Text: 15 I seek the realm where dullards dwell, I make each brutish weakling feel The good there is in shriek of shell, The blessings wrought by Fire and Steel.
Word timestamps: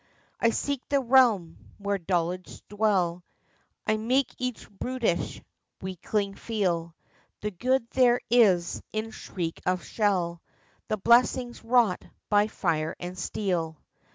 15 0.39 0.47
I 0.47 0.49
seek 0.49 0.81
the 0.89 0.99
realm 0.99 1.57
where 1.77 1.99
dullards 1.99 2.63
dwell, 2.67 3.23
I 3.85 3.97
make 3.97 4.33
each 4.39 4.67
brutish 4.67 5.39
weakling 5.79 6.33
feel 6.33 6.95
The 7.41 7.51
good 7.51 7.87
there 7.91 8.19
is 8.27 8.81
in 8.91 9.11
shriek 9.11 9.61
of 9.63 9.83
shell, 9.85 10.41
The 10.87 10.97
blessings 10.97 11.63
wrought 11.63 12.03
by 12.29 12.47
Fire 12.47 12.95
and 12.99 13.15
Steel. 13.15 13.77